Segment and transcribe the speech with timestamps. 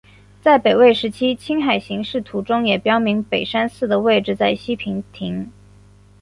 [0.41, 5.51] 在北魏时期青海形势图中也标明北山寺的位置在西平亭。